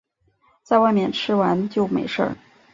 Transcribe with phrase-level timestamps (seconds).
[0.63, 2.35] 在外面吃完就没事